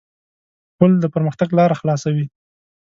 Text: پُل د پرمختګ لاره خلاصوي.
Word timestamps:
پُل 0.77 0.91
د 0.99 1.05
پرمختګ 1.13 1.49
لاره 1.57 1.75
خلاصوي. 1.81 2.25